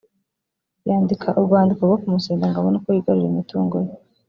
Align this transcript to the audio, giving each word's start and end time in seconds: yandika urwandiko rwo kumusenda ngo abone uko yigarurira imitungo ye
yandika 0.87 1.27
urwandiko 1.39 1.81
rwo 1.87 1.97
kumusenda 2.01 2.45
ngo 2.47 2.57
abone 2.59 2.77
uko 2.79 2.89
yigarurira 2.95 3.31
imitungo 3.33 3.75
ye 3.85 3.91